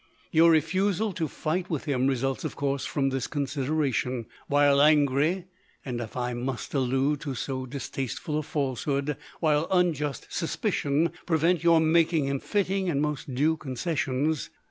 [0.31, 5.45] Your refusal to fight with him results of course from this consideration; while angry,
[5.85, 11.63] and if I must allude to so distaste ful a falsehood, while unjust suspicion prevent
[11.63, 14.49] your making him fitting and most due conces sions.